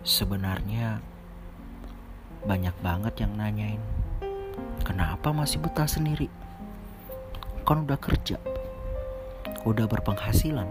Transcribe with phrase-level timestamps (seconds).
[0.00, 0.96] Sebenarnya
[2.48, 3.84] banyak banget yang nanyain
[4.80, 6.24] Kenapa masih betah sendiri?
[7.68, 8.40] Kan udah kerja
[9.68, 10.64] Udah berpenghasilan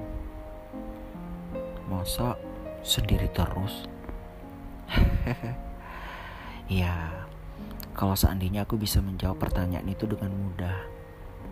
[1.86, 2.42] Masa
[2.82, 3.86] sendiri terus?
[6.82, 7.14] ya,
[7.94, 10.78] kalau seandainya aku bisa menjawab pertanyaan itu dengan mudah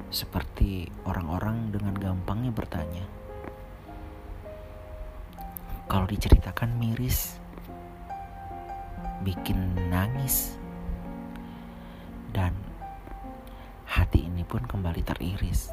[0.10, 3.06] Seperti orang-orang dengan gampangnya bertanya
[5.86, 7.46] Kalau diceritakan miris
[9.28, 10.56] bikin nangis
[12.32, 12.56] dan
[13.84, 15.68] hati ini pun kembali teriris.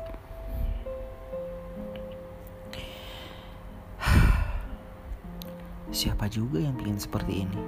[5.94, 7.62] Siapa juga yang bikin seperti ini?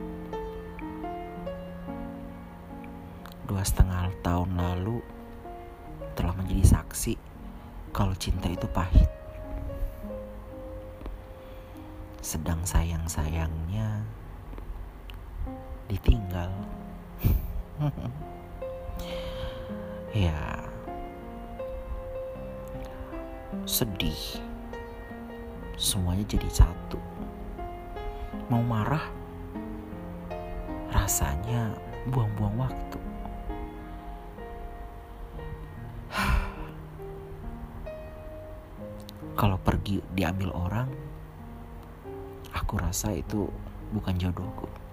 [3.46, 4.98] Dua setengah tahun lalu
[6.18, 7.14] telah menjadi saksi
[7.94, 9.06] kalau cinta itu pahit.
[12.18, 13.95] Sedang sayang-sayangnya
[15.86, 16.50] ditinggal.
[20.26, 20.66] ya,
[23.66, 24.42] sedih.
[25.76, 26.96] Semuanya jadi satu.
[28.48, 29.04] Mau marah,
[30.88, 31.76] rasanya
[32.08, 32.98] buang-buang waktu.
[39.36, 40.88] Kalau pergi diambil orang,
[42.56, 43.44] aku rasa itu
[43.92, 44.85] bukan jodohku.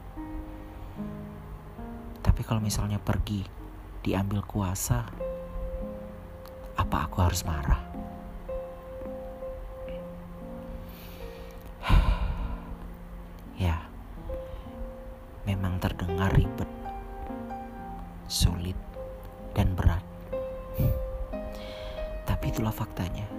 [2.33, 3.45] Tapi kalau misalnya pergi
[4.01, 5.05] diambil kuasa,
[6.73, 7.77] apa aku harus marah?
[13.61, 13.77] ya,
[15.45, 16.65] memang terdengar ribet,
[18.25, 18.81] sulit,
[19.53, 20.01] dan berat.
[22.33, 23.29] Tapi itulah faktanya.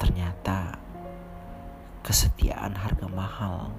[0.00, 0.72] Ternyata
[2.00, 3.76] kesetiaan harga mahal.